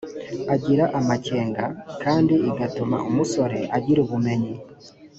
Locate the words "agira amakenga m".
0.55-1.73